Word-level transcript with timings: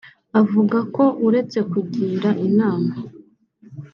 Avuga 0.41 0.77
ko 0.95 1.03
uretse 1.27 1.59
kugira 1.71 2.29
inama 2.47 2.93